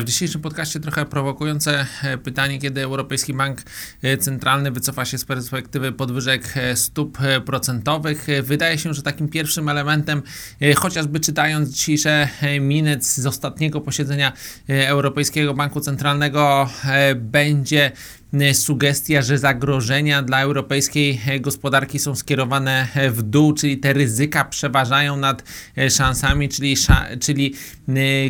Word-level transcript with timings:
W 0.00 0.04
dzisiejszym 0.04 0.40
podcaście 0.40 0.80
trochę 0.80 1.06
prowokujące 1.06 1.86
e, 2.02 2.18
pytanie, 2.18 2.58
kiedy 2.58 2.82
Europejski 2.82 3.34
Bank 3.34 3.62
e, 4.02 4.16
Centralny 4.16 4.70
wycofa 4.70 5.04
się 5.04 5.18
z 5.18 5.24
perspektywy 5.24 5.92
podwyżek 5.92 6.56
e, 6.56 6.76
stóp 6.76 7.18
procentowych. 7.46 8.26
Wydaje 8.42 8.78
się, 8.78 8.94
że 8.94 9.02
takim 9.02 9.28
pierwszym 9.28 9.68
elementem, 9.68 10.22
chociażby 10.76 11.20
czytając 11.20 11.68
dzisiejsze 11.68 12.28
minec 12.60 13.14
z 13.14 13.26
ostatniego 13.26 13.80
posiedzenia 13.80 14.32
Europejskiego 14.68 15.54
Banku 15.54 15.80
Centralnego, 15.80 16.70
będzie 17.16 17.92
E, 18.27 18.27
sugestia, 18.52 19.22
że 19.22 19.38
zagrożenia 19.38 20.22
dla 20.22 20.40
europejskiej 20.40 21.20
e, 21.26 21.40
gospodarki 21.40 21.98
są 21.98 22.14
skierowane 22.14 22.88
e, 22.94 23.10
w 23.10 23.22
dół, 23.22 23.52
czyli 23.52 23.78
te 23.78 23.92
ryzyka 23.92 24.44
przeważają 24.44 25.16
nad 25.16 25.42
szansami, 25.90 26.48
czyli, 26.48 26.76
czyli 27.20 27.54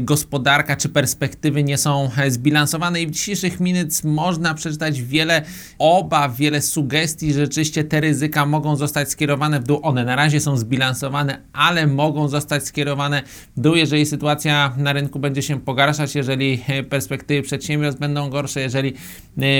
gospodarka 0.00 0.76
czy 0.76 0.88
perspektywy 0.88 1.64
nie 1.64 1.78
są 1.78 2.10
zbilansowane. 2.28 3.02
I 3.02 3.06
w 3.06 3.10
dzisiejszych 3.10 3.60
minut 3.60 4.04
można 4.04 4.54
przeczytać 4.54 5.02
wiele 5.02 5.42
obaw, 5.78 6.36
wiele 6.36 6.62
sugestii, 6.62 7.32
że 7.32 7.40
rzeczywiście 7.40 7.84
te 7.84 8.00
ryzyka 8.00 8.46
mogą 8.46 8.76
zostać 8.76 9.10
skierowane 9.10 9.60
w 9.60 9.64
dół. 9.64 9.80
One 9.82 10.04
na 10.04 10.16
razie 10.16 10.40
są 10.40 10.56
zbilansowane, 10.56 11.42
ale 11.52 11.86
mogą 11.86 12.28
zostać 12.28 12.66
skierowane 12.66 13.22
w 13.56 13.60
dół, 13.60 13.74
jeżeli 13.74 14.06
sytuacja 14.06 14.74
na 14.76 14.92
rynku 14.92 15.18
będzie 15.18 15.42
się 15.42 15.60
pogarszać, 15.60 16.14
jeżeli 16.14 16.64
perspektywy 16.88 17.42
przedsiębiorstw 17.42 18.00
będą 18.00 18.30
gorsze, 18.30 18.60
jeżeli 18.60 18.94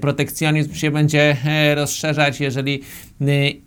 protekcjonizm 0.00 0.19
protekcjonizm 0.20 0.74
się 0.74 0.90
będzie 0.90 1.36
e, 1.44 1.74
rozszerzać, 1.74 2.40
jeżeli 2.40 2.82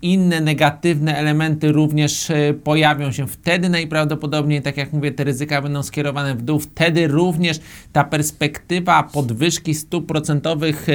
inne 0.02 0.42
negatywne 0.42 1.18
elementy 1.18 1.72
również 1.72 2.30
e, 2.30 2.54
pojawią 2.54 3.12
się. 3.12 3.28
Wtedy 3.28 3.70
najprawdopodobniej, 3.70 4.62
tak 4.62 4.78
jak 4.78 4.94
mówię, 4.94 5.12
te 5.12 5.24
ryzyka 5.24 5.62
będą 5.62 5.84
skierowane 5.84 6.36
w 6.36 6.42
dół. 6.42 6.60
Wtedy 6.60 7.08
również 7.08 7.60
ta 7.92 8.04
perspektywa 8.04 9.04
podwyżki 9.04 9.76
stóp 9.76 10.08
procentowych 10.08 10.88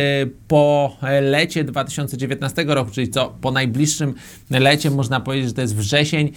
po 0.48 0.96
lecie 1.20 1.64
2019 1.64 2.64
roku, 2.68 2.90
czyli 2.90 3.08
co 3.08 3.34
po 3.40 3.50
najbliższym 3.50 4.14
lecie, 4.50 4.90
można 4.90 5.20
powiedzieć, 5.20 5.48
że 5.48 5.54
to 5.54 5.60
jest 5.60 5.76
wrzesień, 5.76 6.32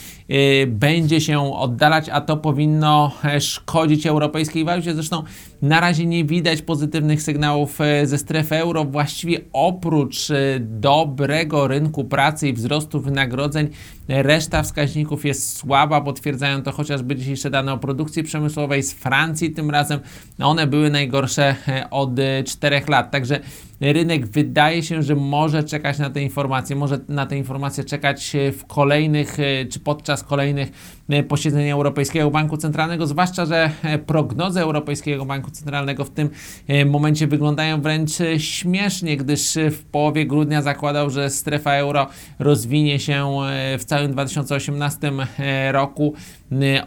będzie 0.68 1.22
się 1.22 1.54
oddalać, 1.54 2.10
a 2.10 2.22
to 2.22 2.38
powinno 2.38 3.12
szkodzić 3.40 4.08
europejskiej 4.08 4.66
walucie. 4.66 4.94
Zresztą 4.94 5.24
na 5.62 5.80
razie 5.80 6.06
nie 6.06 6.26
widać 6.26 6.62
pozytywnych 6.62 7.22
sygnałów 7.22 7.80
ze 8.04 8.18
strefy 8.18 8.56
euro. 8.56 8.86
Właściwie 8.86 9.40
oprócz 9.54 10.32
e, 10.32 10.60
dobrego 10.60 11.68
rynku 11.68 12.04
pracy 12.12 12.48
i 12.48 12.54
wzrostu 12.54 13.02
wynagrodzeń, 13.02 13.70
reszta 14.08 14.64
wskaźników 14.64 15.26
jest 15.26 15.58
słaba. 15.58 16.02
Potwierdzają 16.02 16.64
to 16.64 16.72
chociażby 16.72 17.16
dzisiejsze 17.16 17.50
dane 17.50 17.74
o 17.74 17.78
produkcji 17.78 18.24
przemysłowej 18.24 18.84
z 18.84 18.94
Francji. 18.94 19.52
Tym 19.52 19.70
razem 19.70 20.00
one 20.40 20.68
były 20.68 20.90
najgorsze 20.90 21.56
e, 21.68 21.90
od 21.90 22.12
4 22.46 22.76
e, 22.76 22.82
lat. 22.88 23.12
Także 23.12 23.40
rynek 23.82 24.28
wydaje 24.28 24.84
się, 24.84 25.04
że 25.04 25.16
może 25.16 25.64
czekać 25.64 26.00
na 26.00 26.10
te 26.10 26.22
informacje, 26.22 26.76
może 26.76 27.00
na 27.10 27.26
te 27.26 27.38
informacje 27.38 27.84
czekać 27.84 28.34
w 28.58 28.66
kolejnych 28.66 29.38
czy 29.72 29.80
podczas 29.80 30.24
kolejnych 30.24 30.72
posiedzeń 31.28 31.70
Europejskiego 31.70 32.32
Banku 32.32 32.58
Centralnego, 32.58 33.08
zwłaszcza, 33.08 33.46
że 33.46 33.72
prognozy 34.06 34.60
Europejskiego 34.62 35.26
Banku 35.26 35.52
Centralnego 35.52 36.06
w 36.06 36.10
tym 36.10 36.30
momencie 36.86 37.28
wyglądają 37.28 37.82
wręcz 37.82 38.12
śmiesznie, 38.38 39.18
gdyż 39.18 39.58
w 39.72 39.84
połowie 39.84 40.26
grudnia 40.26 40.62
zakładał, 40.62 41.10
że 41.10 41.30
strefa 41.30 41.74
euro 41.74 42.08
rozwinie 42.40 43.00
się 43.00 43.28
w 43.80 43.86
całym 43.86 44.12
2018 44.12 45.12
roku 45.72 46.14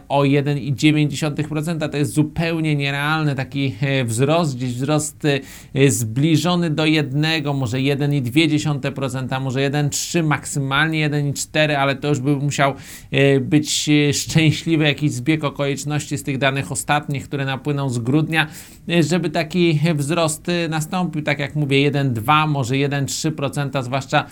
o 0.09 0.21
1,9%. 0.21 1.89
To 1.89 1.97
jest 1.97 2.13
zupełnie 2.13 2.75
nierealny 2.75 3.35
taki 3.35 3.75
wzrost, 4.05 4.57
gdzieś 4.57 4.73
wzrost 4.73 5.27
zbliżony 5.87 6.69
do 6.69 6.84
1, 6.85 7.25
może 7.55 7.77
1,2%, 7.77 9.41
może 9.41 9.59
1,3, 9.59 10.23
maksymalnie 10.23 11.09
1,4, 11.09 11.73
ale 11.73 11.95
to 11.95 12.07
już 12.07 12.19
by 12.19 12.35
musiał 12.35 12.73
być 13.41 13.89
szczęśliwy 14.13 14.83
jakiś 14.83 15.11
zbieg 15.11 15.43
okoliczności 15.43 16.17
z 16.17 16.23
tych 16.23 16.37
danych 16.37 16.71
ostatnich, 16.71 17.23
które 17.23 17.45
napłyną 17.45 17.89
z 17.89 17.99
grudnia, 17.99 18.47
żeby 19.09 19.29
taki 19.29 19.79
wzrost 19.95 20.47
nastąpił. 20.69 21.21
Tak 21.21 21.39
jak 21.39 21.55
mówię, 21.55 21.91
1,2, 21.91 22.47
może 22.47 22.75
1,3%, 22.75 23.83
zwłaszcza, 23.83 24.25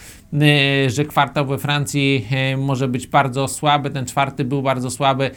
że 0.87 1.05
kwartał 1.05 1.45
we 1.45 1.57
Francji 1.57 2.27
może 2.57 2.87
być 2.87 3.07
bardzo 3.07 3.47
słaby, 3.47 3.89
ten 3.89 4.05
czwarty 4.05 4.45
był 4.45 4.61
bardzo 4.61 4.91
słaby, 4.91 5.31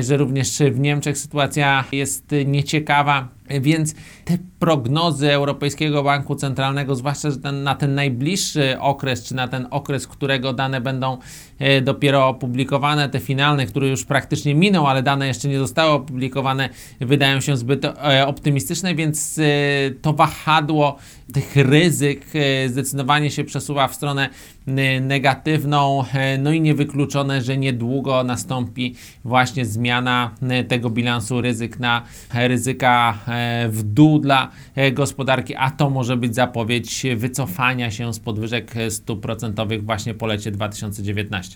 że 0.00 0.16
również 0.16 0.58
w 0.72 0.78
Niemczech 0.78 1.18
sytuacja 1.18 1.84
jest 1.92 2.34
nieciekawa. 2.46 3.28
Więc 3.50 3.94
te 4.24 4.38
prognozy 4.58 5.32
Europejskiego 5.32 6.02
Banku 6.02 6.34
Centralnego, 6.34 6.94
zwłaszcza 6.96 7.28
ten, 7.42 7.62
na 7.62 7.74
ten 7.74 7.94
najbliższy 7.94 8.80
okres, 8.80 9.24
czy 9.24 9.34
na 9.34 9.48
ten 9.48 9.66
okres, 9.70 10.06
którego 10.06 10.52
dane 10.52 10.80
będą 10.80 11.18
e, 11.58 11.80
dopiero 11.80 12.28
opublikowane, 12.28 13.08
te 13.08 13.20
finalne, 13.20 13.66
które 13.66 13.88
już 13.88 14.04
praktycznie 14.04 14.54
minął, 14.54 14.86
ale 14.86 15.02
dane 15.02 15.26
jeszcze 15.26 15.48
nie 15.48 15.58
zostały 15.58 15.90
opublikowane, 15.90 16.68
wydają 17.00 17.40
się 17.40 17.56
zbyt 17.56 17.84
e, 17.84 18.26
optymistyczne, 18.26 18.94
więc 18.94 19.38
e, 19.38 19.42
to 20.02 20.12
wahadło 20.12 20.96
tych 21.32 21.56
ryzyk 21.56 22.26
zdecydowanie 22.68 23.30
się 23.30 23.44
przesuwa 23.44 23.88
w 23.88 23.94
stronę 23.94 24.28
negatywną, 25.00 26.04
no 26.38 26.52
i 26.52 26.60
niewykluczone, 26.60 27.42
że 27.42 27.56
niedługo 27.58 28.24
nastąpi 28.24 28.94
właśnie 29.24 29.66
zmiana 29.66 30.30
tego 30.68 30.90
bilansu 30.90 31.40
ryzyk 31.40 31.78
na 31.78 32.02
ryzyka 32.34 33.18
E, 33.33 33.33
w 33.68 33.82
dół 33.82 34.18
dla 34.18 34.50
e, 34.74 34.92
gospodarki, 34.92 35.54
a 35.56 35.70
to 35.70 35.90
może 35.90 36.16
być 36.16 36.34
zapowiedź 36.34 37.06
wycofania 37.16 37.90
się 37.90 38.14
z 38.14 38.18
podwyżek 38.18 38.74
stóp 38.88 39.22
procentowych 39.22 39.84
właśnie 39.84 40.14
po 40.14 40.26
lecie 40.26 40.50
2019. 40.50 41.52